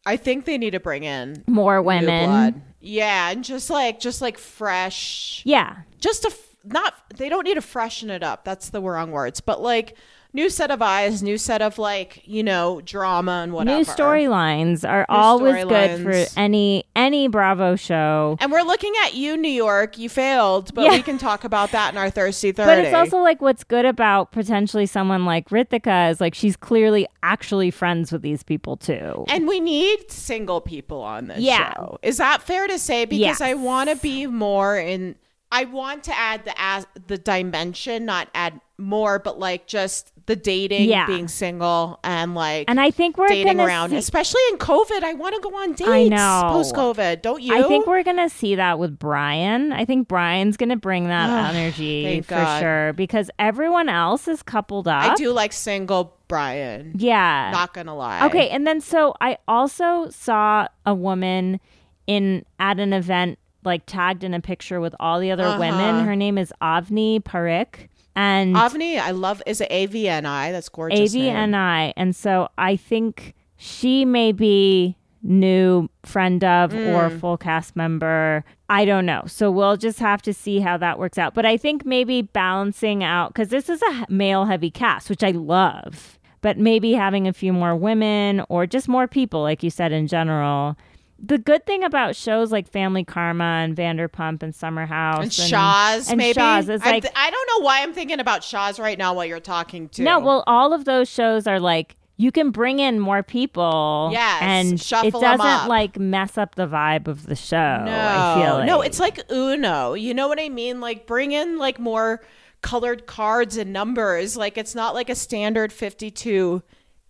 [0.05, 2.61] I think they need to bring in more women.
[2.81, 5.77] Yeah, and just like just like fresh Yeah.
[6.01, 9.41] just to f- not they don't need to freshen it up that's the wrong words
[9.41, 9.97] but like
[10.35, 14.87] new set of eyes new set of like you know drama and whatever New storylines
[14.87, 18.37] are always good for any any Bravo show.
[18.39, 20.91] and we're looking at you new york you failed but Yeah.
[20.91, 23.85] we can talk about that in our thirsty 30 But it's also like what's good
[23.85, 29.25] about potentially someone like Ritika is like she's clearly actually friends with these people too.
[29.29, 31.73] and we need single people on this Yeah.
[31.73, 33.41] show is that fair to say because Yes.
[33.41, 35.15] i want to be more in
[35.51, 40.35] i want to add the as the dimension not add more but like just the
[40.37, 41.05] dating Yeah.
[41.05, 45.03] being single and like And I think we're dating around, see- especially in COVID.
[45.03, 46.43] I want to go on dates I know.
[46.51, 47.21] post COVID.
[47.21, 47.53] Don't you?
[47.53, 49.73] I think we're gonna see that with Brian.
[49.73, 52.59] I think Brian's gonna bring that energy for God.
[52.61, 55.11] sure because everyone else is coupled up.
[55.11, 56.93] I do like single Brian.
[56.97, 57.49] Yeah.
[57.51, 58.25] Not gonna lie.
[58.25, 61.59] Okay, and then so I also saw a woman
[62.07, 65.59] in at an event like tagged in a picture with all the other Uh-huh.
[65.59, 66.05] women.
[66.05, 69.41] Her name is Avni Parikh and Avni, I love.
[69.45, 70.51] Is it AVNI?
[70.51, 71.13] That's gorgeous.
[71.13, 71.35] name.
[71.35, 71.93] AVNI.
[71.97, 74.95] And so I think she may be
[75.25, 77.19] new friend of or Mm.
[77.19, 78.43] full cast member.
[78.69, 79.23] I don't know.
[79.25, 81.33] So we'll just have to see how that works out.
[81.33, 85.31] But I think maybe balancing out because this is a male heavy cast, which I
[85.31, 86.19] love.
[86.41, 90.07] But maybe having a few more women or just more people, like you said, in
[90.07, 90.75] general.
[91.25, 96.09] The good thing about shows like Family Karma and Vanderpump and Summer House And Shahs,
[96.09, 96.33] and maybe.
[96.33, 99.25] Shahs is like th- I don't know why I'm thinking about Shahs right now while
[99.25, 100.03] you're talking to.
[100.03, 104.09] No, well, all of those shows are like you can bring in more people.
[104.11, 107.83] Yes, and shuffle it doesn't like mess up the vibe of the show.
[107.85, 108.65] No, I feel like.
[108.67, 109.93] no, it's like Uno.
[109.93, 110.81] You know what I mean?
[110.81, 112.21] Like bring in like more
[112.61, 114.35] colored cards and numbers.
[114.35, 116.63] Like it's not like a standard fifty-two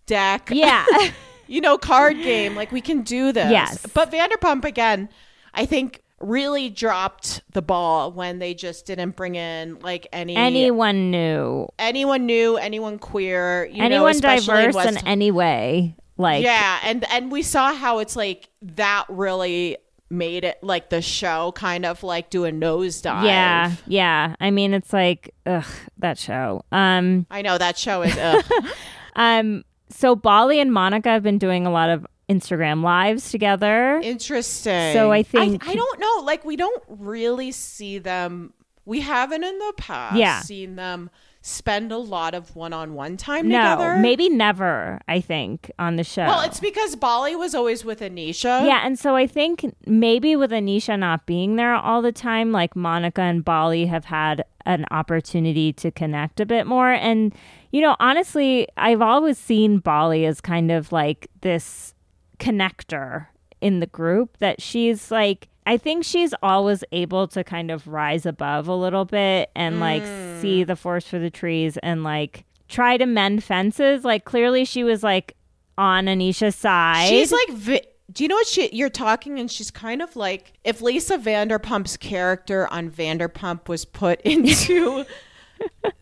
[0.06, 0.50] deck.
[0.52, 0.86] yeah.
[1.46, 2.54] you know, card game.
[2.54, 3.50] Like we can do this.
[3.50, 3.84] Yes.
[3.86, 5.08] But Vanderpump again,
[5.52, 11.10] I think really dropped the ball when they just didn't bring in like any anyone
[11.10, 15.96] new, anyone new, anyone queer, you anyone especially diverse West- in any way.
[16.16, 19.78] Like yeah, and and we saw how it's like that really
[20.10, 23.24] made it like the show kind of like do a nosedive.
[23.24, 24.36] Yeah, yeah.
[24.40, 25.66] I mean, it's like ugh,
[25.98, 26.64] that show.
[26.70, 28.16] Um, I know that show is.
[28.16, 28.44] Ugh.
[29.16, 29.64] um.
[29.96, 34.00] So Bali and Monica have been doing a lot of Instagram lives together.
[34.02, 34.92] Interesting.
[34.92, 36.22] So I think- I, I don't know.
[36.24, 38.52] Like we don't really see them.
[38.84, 40.40] We haven't in the past Yeah.
[40.40, 41.10] seen them
[41.46, 43.98] spend a lot of one-on-one time no, together.
[43.98, 44.98] maybe never.
[45.06, 46.24] I think on the show.
[46.24, 48.66] Well, it's because Bali was always with Anisha.
[48.66, 52.74] yeah, and so I think maybe with Anisha not being there all the time, like
[52.74, 56.90] Monica and Bali have had an opportunity to connect a bit more.
[56.90, 57.34] And,
[57.72, 61.94] you know, honestly, I've always seen Bali as kind of like this
[62.38, 63.26] connector
[63.60, 68.26] in the group that she's like, I think she's always able to kind of rise
[68.26, 70.66] above a little bit and like see mm.
[70.66, 74.04] the forest for the trees and like try to mend fences.
[74.04, 75.36] Like, clearly she was like
[75.78, 77.08] on Anisha's side.
[77.08, 78.68] She's like, vi- do you know what she?
[78.72, 84.20] You're talking, and she's kind of like if Lisa Vanderpump's character on Vanderpump was put
[84.24, 85.04] into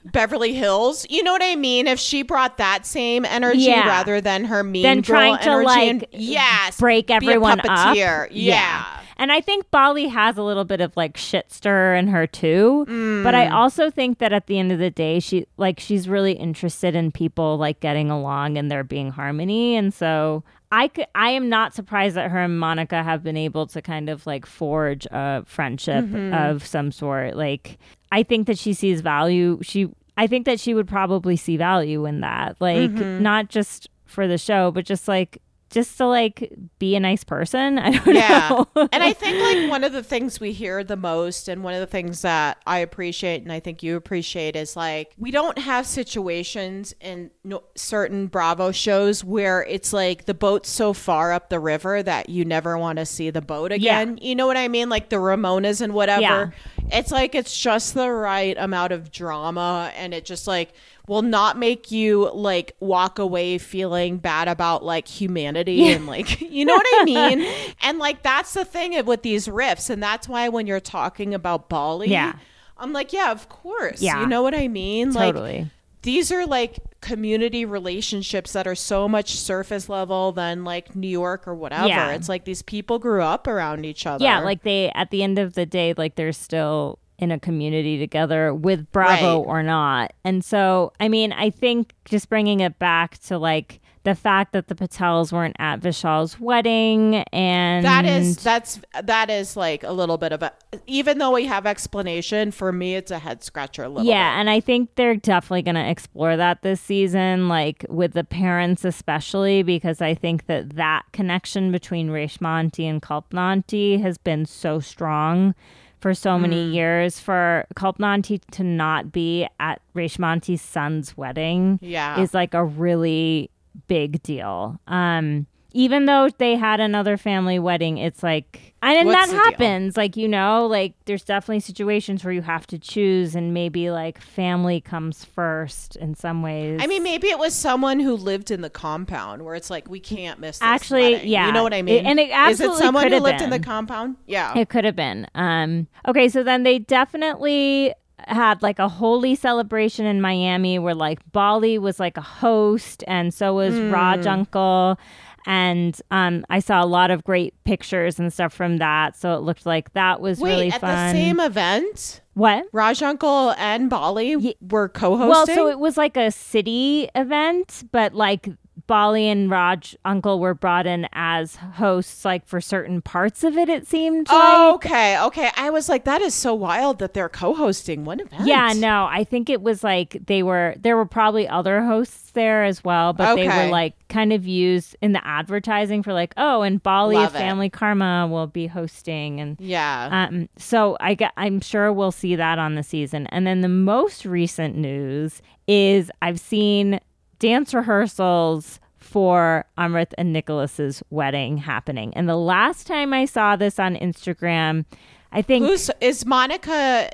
[0.04, 1.06] Beverly Hills.
[1.08, 1.86] You know what I mean?
[1.86, 3.86] If she brought that same energy Yeah.
[3.86, 7.66] rather than her mean Then trying to, like, and, yes, break be everyone up.
[7.66, 8.28] puppeteer.
[8.30, 8.84] Yeah.
[9.16, 12.84] And I think Bali has a little bit of like shit stir in her too.
[13.22, 13.52] But I mm.
[13.52, 17.12] also think that at the end of the day, she like she's really interested in
[17.12, 19.76] people like getting along and there being harmony.
[19.76, 23.66] And so I could, I am not surprised that her and Monica have been able
[23.68, 26.34] to kind of like forge a friendship mm-hmm.
[26.34, 27.36] of some sort.
[27.36, 27.78] Like
[28.12, 29.58] I think that she sees value.
[29.62, 32.56] She I think that she would probably see value in that.
[32.60, 33.22] Like mm-hmm.
[33.22, 35.40] not just for the show, but just like
[35.72, 37.78] just to like be a nice person.
[37.80, 38.48] I don't Yeah.
[38.76, 38.88] know.
[38.92, 41.80] and I think like one of the things we hear the most and one of
[41.80, 45.86] the things that I appreciate and I think you appreciate is like we don't have
[45.86, 51.58] situations in no, certain Bravo shows where it's like the boat's so far up the
[51.58, 54.18] river that you never want to see the boat again.
[54.20, 54.88] You know what I mean?
[54.88, 56.52] Like the Ramonas and whatever.
[56.90, 60.72] It's like it's just the right amount of drama and it just like
[61.08, 66.64] will not make you like walk away feeling bad about like humanity and like you
[66.64, 67.46] know what I mean?
[67.82, 71.68] and like that's the thing with these riffs and that's why when you're talking about
[71.68, 72.34] Bali, Yeah.
[72.78, 74.02] I'm like, yeah, of course.
[74.02, 74.20] Yeah.
[74.20, 75.12] You know what I mean?
[75.12, 75.58] Totally.
[75.58, 75.68] Like
[76.02, 81.46] these are like community relationships that are so much surface level than like New York
[81.46, 81.86] or whatever.
[81.86, 82.10] Yeah.
[82.12, 84.24] It's like these people grew up around each other.
[84.24, 87.98] yeah, like they at the end of the day, like they're still in a community
[87.98, 89.46] together with Bravo Right.
[89.46, 90.12] or not.
[90.24, 94.66] And so, I mean, I think just bringing it back to like the fact that
[94.66, 100.18] the Patels weren't at Vishal's wedding and That is that's that is like a little
[100.18, 100.52] bit of a
[100.88, 104.50] even though we have explanation for me it's a head scratcher a little yeah, and
[104.50, 109.62] I think they're definitely going to explore that this season, like with the parents especially,
[109.62, 115.54] because I think that that connection between Reshmanti and Kalpnanti has been so strong
[116.02, 116.74] for so many Mm.
[116.74, 117.20] years.
[117.20, 122.20] For Kalpnanti to not be at Reshmanti's son's wedding Yeah.
[122.20, 123.48] is like a really
[123.86, 124.78] big deal.
[124.88, 129.44] Um, even though they had another family wedding, it's like, and What's that the deal?
[129.44, 129.96] happens.
[129.96, 134.20] Like, you know, like there's definitely situations where you have to choose, and maybe like
[134.20, 136.80] family comes first in some ways.
[136.82, 140.00] I mean, maybe it was someone who lived in the compound where it's like we
[140.00, 140.58] can't miss.
[140.58, 141.28] This Actually, wedding.
[141.28, 141.46] yeah.
[141.46, 142.04] you know what I mean.
[142.04, 144.16] It- and it is it absolutely someone could who lived in the compound?
[144.26, 145.26] Yeah, It could have been.
[145.34, 147.94] Um, okay, so then they definitely
[148.28, 153.34] had like a holy celebration in Miami where like Bali was like a host and
[153.34, 153.90] so was Hmm.
[153.92, 154.98] Raj Uncle.
[155.46, 159.16] And um, I saw a lot of great pictures and stuff from that.
[159.16, 161.08] So it looked like that was Wait, really at fun.
[161.08, 162.66] the same event, what?
[162.72, 165.28] Raj Uncle and Bali were co-hosting.
[165.28, 168.48] Well, so it was like a city event, but like
[168.86, 173.68] Bali and Raj Uncle were brought in as hosts, like for certain parts of it.
[173.68, 174.26] It seemed.
[174.30, 174.86] Oh, like.
[174.86, 175.50] okay, okay.
[175.56, 178.46] I was like, that is so wild that they're co-hosting one event.
[178.46, 182.64] Yeah, no, I think it was like they were there were probably other hosts there
[182.64, 186.62] as well, but they were like kind of used in the advertising for like, oh,
[186.62, 187.38] and Bali Love of it.
[187.38, 190.26] Family Karma will be hosting and Yeah.
[190.28, 193.26] um so I get I'm sure we'll see that on the season.
[193.28, 197.00] And then the most recent news is I've seen
[197.42, 202.14] dance rehearsals for Amrit and Nicholas's wedding happening.
[202.14, 204.84] And the last time I saw this on Instagram,
[205.32, 207.10] I think Who's is Monica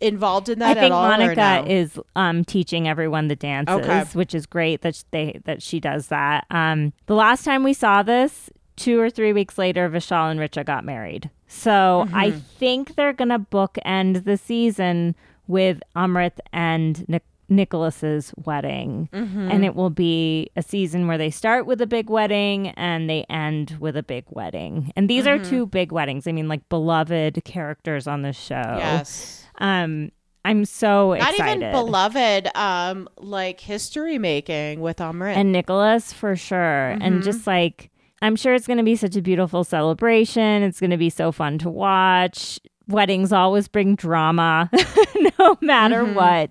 [0.00, 1.66] involved in that I think Monica no?
[1.70, 4.02] is um, teaching everyone the dances, Okay.
[4.14, 6.46] which is great that they that she does that.
[6.50, 10.64] Um, the last time we saw this, two or three weeks later, Vishal and Richa
[10.64, 11.28] got married.
[11.48, 12.38] So I Mm-hmm.
[12.58, 15.14] think they're gonna bookend the season
[15.46, 19.50] with Amrit and Nic- Nicholas's wedding, Mm-hmm.
[19.50, 23.24] and it will be a season where they start with a big wedding and they
[23.30, 24.92] end with a big wedding.
[24.96, 25.42] And these Mm-hmm.
[25.42, 26.26] are two big weddings.
[26.26, 28.54] I mean, like beloved characters on the show.
[28.78, 29.44] Yes.
[29.58, 30.10] Um,
[30.44, 31.38] I'm so excited.
[31.38, 35.34] Not even beloved, um, like history making with Amrit.
[35.34, 36.90] and Nicholas for sure.
[37.00, 37.90] And just like
[38.22, 40.62] I'm sure it's going to be such a beautiful celebration.
[40.62, 42.60] It's going to be so fun to watch.
[42.88, 44.70] Weddings always bring drama,
[45.38, 46.50] no matter what.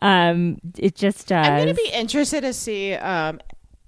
[0.00, 1.46] Um, it just does.
[1.46, 3.40] I'm gonna be interested to see um,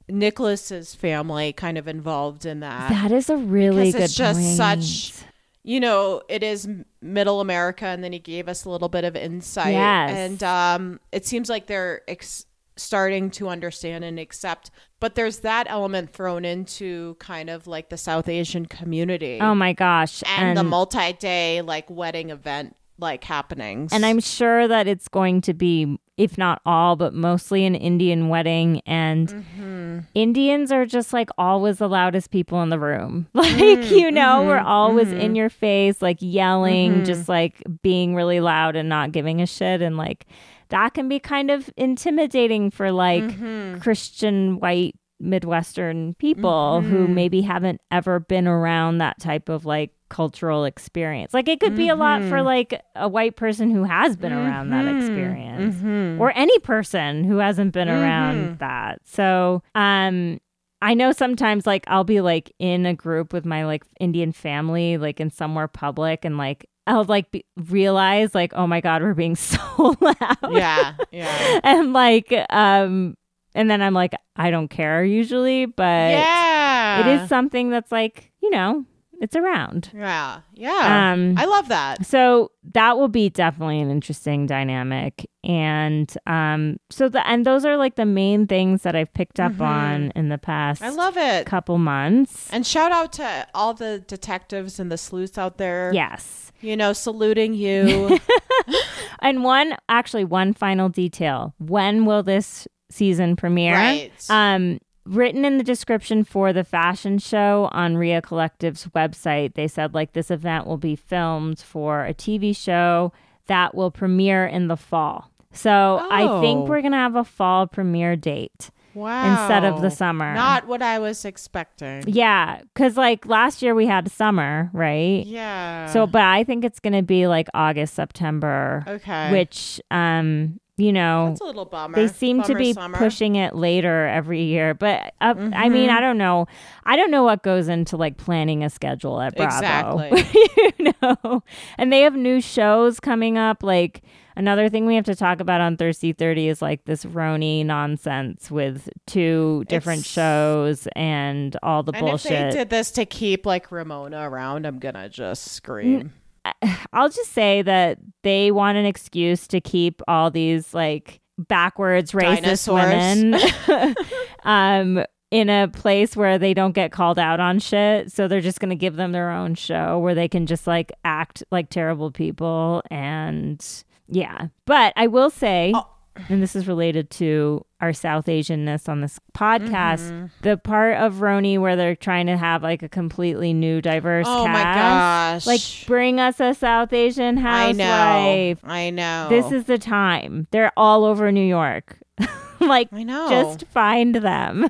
[0.08, 2.90] Nicholas's family kind of involved in that.
[2.90, 4.56] that is a really good it's just point.
[4.56, 5.24] such-
[5.66, 6.68] you know, it is
[7.00, 9.72] middle America, and then he gave us a little bit of insight.
[9.72, 10.10] Yes.
[10.10, 12.44] And um, it seems like they're ex-
[12.76, 14.70] starting to understand and accept.
[15.00, 19.72] But there's that element thrown into kind of like the South Asian community Oh my
[19.72, 20.22] gosh!
[20.26, 23.92] and, the multi-day like wedding event like happenings.
[23.92, 28.28] And I'm sure that it's going to be, if not all, but mostly an Indian
[28.28, 28.80] wedding.
[28.86, 29.98] And Mm-hmm.
[30.14, 33.26] Indians are just like always the loudest people in the room.
[33.34, 38.14] Like, Mm, you know, we're mm-hmm, always in your face, like yelling, just like being
[38.14, 39.82] really loud and not giving a shit.
[39.82, 40.26] And like
[40.68, 43.78] that can be kind of intimidating for like Mm-hmm.
[43.80, 47.14] Christian white Midwestern people who Mm-hmm.
[47.14, 51.32] maybe haven't ever been around that type of like cultural experience.
[51.34, 52.30] Like it could be a lot Mm-hmm.
[52.30, 56.20] for like a white person who has been around that experience Mm-hmm.
[56.20, 59.00] or any person who hasn't been around that.
[59.04, 60.40] So, um
[60.82, 64.98] I know sometimes like I'll be like in a group with my like Indian family
[64.98, 69.14] like in somewhere public and like I'll like be, realize like oh my god we're
[69.14, 73.16] being so loud yeah, yeah, and like um
[73.54, 77.00] and then I'm like I don't care usually but yeah.
[77.00, 78.84] it is something that's like you know
[79.20, 81.12] it's around Yeah, yeah.
[81.12, 82.04] um I love that.
[82.06, 87.76] so that will be definitely an interesting dynamic and um so the and those are
[87.76, 90.92] like the main things that I've picked up on in the past Mm-hmm.
[90.92, 91.46] I love it.
[91.46, 95.90] couple months And shout out to all the detectives and the sleuths out there.
[95.94, 98.18] yes You know, saluting you.
[99.20, 104.12] and one actually one final detail when will this season premiere right.
[104.30, 109.94] Um, written in the description for the fashion show on Ria Collective's website, they said
[109.94, 113.12] like this event will be filmed for a TV show
[113.46, 115.30] that will premiere in the fall.
[115.52, 116.40] So I Oh.
[116.40, 118.70] think we're gonna have a fall premiere date.
[118.94, 119.28] wow.
[119.32, 120.34] instead of the summer.
[120.34, 122.04] Not what I was expecting.
[122.06, 125.26] Yeah, because like last year we had summer, right?
[125.26, 125.86] Yeah.
[125.86, 129.32] So, but I think it's gonna be like August, September, okay.
[129.32, 131.94] which um, you know, That's a little bummer.
[131.94, 132.98] they seem to be summer.
[132.98, 136.46] pushing it later every year but uh, i mean i don't know
[136.84, 140.42] i don't know what goes into like planning a schedule at bravo Exactly.
[140.78, 141.42] you know
[141.78, 144.02] and they have new shows coming up like
[144.36, 148.50] another thing we have to talk about on thirsty 30 is like this RHONY nonsense
[148.50, 153.06] with two different It's- shows and all the And if they bullshit did this to
[153.06, 156.12] keep like Ramona around, I'm gonna just scream.
[156.92, 162.66] I'll just say that they want an excuse to keep all these like backwards racist
[162.66, 163.22] Dinosaurs.
[163.22, 163.94] women
[164.44, 168.12] um in a place where they don't get called out on shit.
[168.12, 170.92] So they're just going to give them their own show where they can just like
[171.04, 173.64] act like terrible people and
[174.06, 174.48] yeah.
[174.64, 175.88] But I will say Oh.
[176.28, 180.10] And this is related to our South Asianness on this podcast.
[180.10, 180.26] Mm-hmm.
[180.42, 184.46] The part of RHONY where they're trying to have like a completely new, diverse Oh
[184.46, 185.46] my cast.
[185.46, 185.46] gosh.
[185.46, 187.84] Like, bring us a South Asian I know.
[187.84, 188.58] housewife.
[188.64, 189.26] I know.
[189.28, 190.46] This is the time.
[190.50, 191.98] They're all over New York.
[192.60, 193.28] like, I know.
[193.28, 194.68] just find them.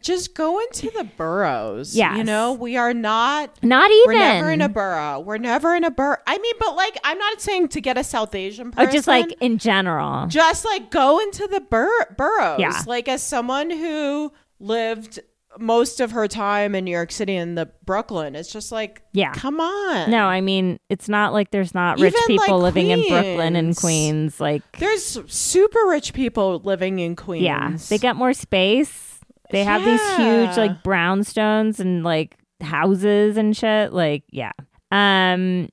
[0.00, 1.96] just go into the boroughs.
[1.96, 2.16] Yeah.
[2.16, 4.06] You know, we are not Not even.
[4.06, 5.20] We're never in a borough.
[5.20, 6.18] We're never in a borough.
[6.26, 8.92] I mean, but like, I'm not saying to get a South Asian or person.
[8.92, 10.26] just like in general.
[10.26, 12.60] just like go into the bur- boroughs.
[12.60, 12.80] Yeah.
[12.86, 15.20] Like as someone who lived
[15.58, 19.32] most of her time in New York City and the Brooklyn, it's just like, Yeah.
[19.32, 20.10] come on.
[20.10, 23.56] No, I mean, it's not like there's not rich Even, people like, living in Brooklyn
[23.56, 24.36] and Queens.
[24.36, 24.40] Queens.
[24.40, 27.44] Like, There's super rich people living in Queens.
[27.44, 29.20] yeah, they get more space.
[29.50, 33.92] They have these huge like brownstones and like houses and shit.
[33.92, 34.52] Like, yeah.
[34.90, 35.68] Um.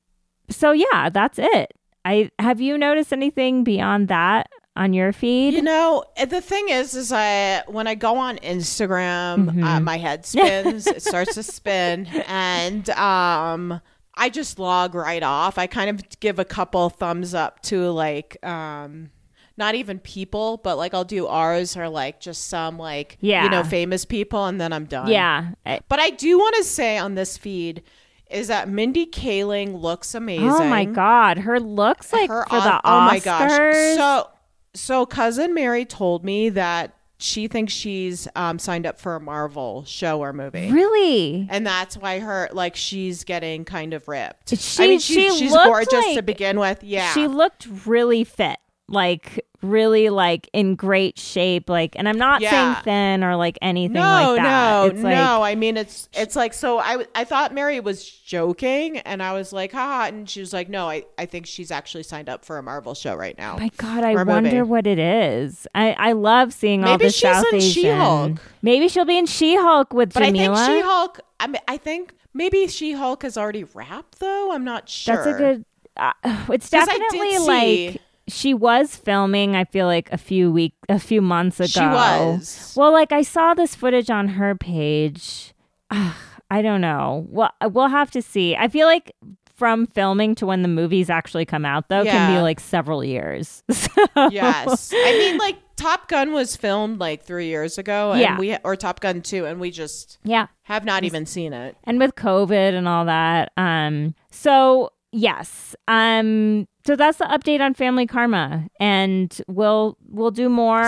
[0.50, 1.72] So yeah, that's it.
[2.04, 4.50] I have you noticed anything beyond that
[4.80, 5.54] on your feed?
[5.54, 9.64] You know, the thing is, is I when I go on Instagram, Mm-hmm.
[9.64, 10.88] uh, my head spins.
[10.88, 13.82] it starts to spin, and um,
[14.16, 15.58] I just log right off.
[15.58, 19.12] I kind of give a couple thumbs up to like um.
[19.58, 23.44] Not even people, but like I'll do ours or like just some like Yeah.
[23.44, 25.08] you know famous people, and then I'm done.
[25.10, 25.50] yeah.
[25.90, 27.84] But I do want to say on this feed
[28.32, 30.48] is that Mindy Kaling looks amazing.
[30.50, 32.82] Oh my god, her looks like Her for on- the Oscars.
[32.86, 33.98] oh my gosh.
[33.98, 34.30] So
[34.74, 39.84] so cousin Mary told me that she thinks she's um, signed up for a Marvel
[39.86, 40.72] show or movie.
[40.72, 41.48] really?
[41.50, 44.58] And that's why her like she's getting kind of ripped.
[44.58, 46.82] She- I mean, she she's, she's gorgeous to begin with.
[46.84, 48.58] Yeah, She looked really fit.
[48.92, 52.50] Like really like in great shape like and I'm not Yeah.
[52.76, 54.44] saying thin or like anything no, like that.
[54.82, 55.44] no, it's like no.
[55.44, 56.80] I mean, it's it's like so.
[56.80, 60.70] I I thought Mary was joking, and I was like, haha, and she was like,
[60.70, 63.58] no, I I think she's actually signed up for a Marvel show right now.
[63.58, 64.62] My God, I wonder movie.
[64.62, 65.68] what it is.
[65.76, 67.72] I, I love seeing all Maybe the she's South in Asian.
[67.84, 68.32] She-Hulk.
[68.62, 70.56] Maybe she'll be in She-Hulk with But Jameela.
[70.56, 71.20] I think She Hulk.
[71.40, 74.52] I mean, I think maybe She Hulk has already wrapped though.
[74.54, 75.16] I'm not sure.
[75.16, 75.66] That's a good.
[75.98, 76.14] Uh,
[76.54, 79.56] it's 'Cause I did definitely see- like she was filming.
[79.56, 81.68] I feel like a few week, a few months ago.
[81.68, 82.74] She was.
[82.78, 85.54] Well, like I saw this footage on her page.
[85.92, 86.16] Ugh,
[86.52, 87.26] I don't know.
[87.30, 88.56] Well, we'll have to see.
[88.56, 89.14] I feel like
[89.56, 93.64] from filming to when the movies actually come out, though, can be like several years.
[93.72, 98.38] So- Yes, I mean, like Top Gun was filmed like three years ago, and Yeah.
[98.40, 100.48] we or Top Gun two, and we just yeah.
[100.64, 101.76] have not even seen it.
[101.84, 105.76] and with covid and all that um so yes.
[105.88, 110.82] Um so that's the update on family karma and we'll we'll do more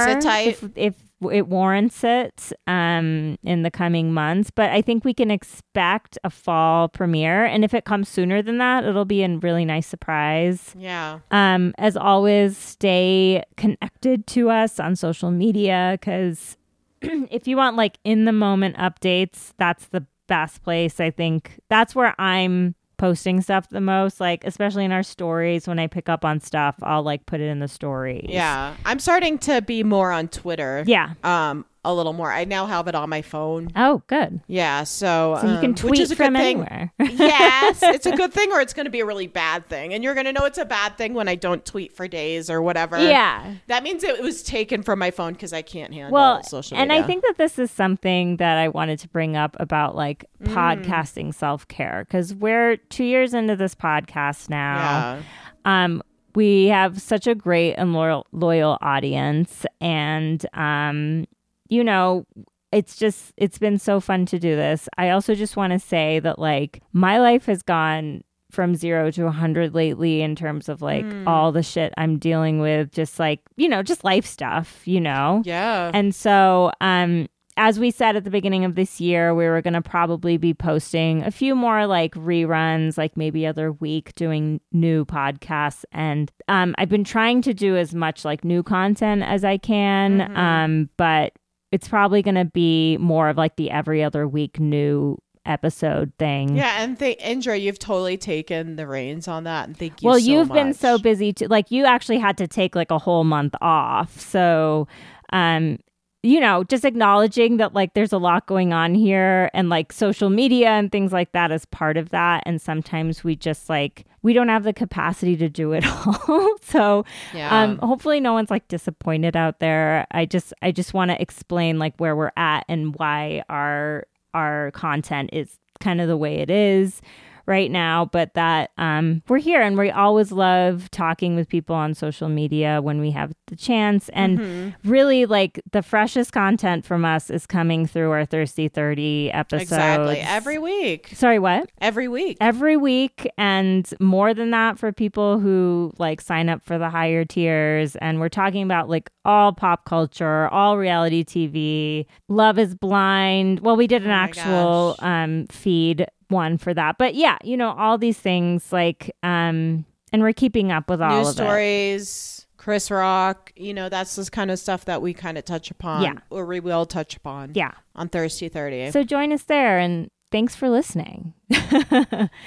[0.47, 0.95] if, if
[1.31, 6.31] it warrants it um in the coming months but i think we can expect a
[6.31, 10.73] fall premiere and if it comes sooner than that it'll be a really nice surprise.
[10.77, 16.57] Yeah, um, as always, stay connected to us on social media because
[17.01, 20.99] if you want like in the moment updates, that's the best place.
[20.99, 21.59] I think.
[21.69, 25.67] That's where I'm posting stuff the most, like especially in our stories.
[25.67, 28.27] When I pick up on stuff, I'll like put it in the stories.
[28.29, 28.75] yeah.
[28.85, 30.83] I'm starting to be more on Twitter.
[30.85, 31.13] Yeah.
[31.23, 32.31] um, a little more.
[32.31, 33.69] I now have it on my phone.
[33.75, 34.39] Oh, good.
[34.47, 36.57] Yeah, so So you can um, tweet which is a from good thing.
[36.59, 36.93] anywhere.
[36.99, 40.03] yes, it's a good thing, or it's going to be a really bad thing, and
[40.03, 42.61] you're going to know it's a bad thing when I don't tweet for days or
[42.61, 42.97] whatever.
[42.99, 43.55] yeah.
[43.67, 46.93] that means it was taken from my phone because I can't handle well social Media.
[46.95, 50.25] and i think that this is something that i wanted to bring up about like
[50.43, 50.53] Mm.
[50.53, 55.21] podcasting self-care because we're two years into this podcast now yeah,
[55.65, 56.01] um
[56.35, 61.25] we have such a great and loyal loyal audience and um
[61.71, 62.25] you know
[62.71, 66.19] it's just it's been so fun to do this i also just want to say
[66.19, 70.81] that like my life has gone from zero to a 100 lately in terms of
[70.81, 74.99] like all the shit i'm dealing with just like you know just life stuff you
[74.99, 75.89] know yeah.
[75.93, 79.73] and so, um, as we said at the beginning of this year, we were going
[79.73, 85.05] to probably be posting a few more like reruns, like maybe other week, doing new
[85.05, 85.83] podcasts.
[85.91, 90.35] And um, I've been trying to do as much like new content as I can,
[90.37, 91.33] um, but
[91.71, 96.55] it's probably going to be more of like the every other week new episode thing.
[96.55, 100.07] Yeah, and th- Indra, you've totally taken the reins on that, and thank you.
[100.07, 101.47] well, so you've been so busy too.
[101.47, 104.19] Like you actually had to take like a whole month off.
[104.19, 104.87] So,
[105.33, 105.79] um,
[106.23, 110.29] you know, just acknowledging that like there's a lot going on here and like social
[110.29, 112.43] media and things like that is part of that.
[112.45, 116.57] And sometimes we just like we don't have the capacity to do it all.
[116.61, 117.63] so Yeah.
[117.63, 120.05] um hopefully no one's like disappointed out there.
[120.11, 124.71] I just I just want to explain like where we're at and why our our
[124.71, 127.01] content is kind of the way it is
[127.47, 131.93] right now but that um we're here and we always love talking with people on
[131.95, 134.09] social media when we have the chance.
[134.13, 134.89] And Mm-hmm.
[134.89, 139.63] really like the freshest content from us is coming through our thirsty 30 episodes.
[139.63, 141.69] Exactly every week, sorry what?
[141.79, 142.37] Every week.
[142.41, 147.25] every week and more than that for people who like sign up for the higher
[147.25, 147.95] tiers.
[147.97, 153.59] And we're talking about like all pop culture all reality tv love is blind.
[153.59, 156.97] Well we did an Oh actual um feed one for that.
[156.97, 161.19] But yeah you know all these things like um and we're keeping up with all
[161.19, 161.47] News of it.
[161.47, 163.51] stories, Chris Rock.
[163.55, 166.03] You know, that's this kind of stuff that we kind of touch upon.
[166.03, 166.13] Yeah.
[166.29, 167.53] or we will touch upon.
[167.55, 168.91] yeah on Thirsty Thirty.
[168.91, 171.33] so join us there and thanks for listening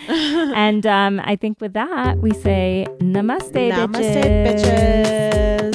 [0.08, 4.62] and um i think with that we say namaste, Namaste, bitches.
[4.64, 5.73] bitches.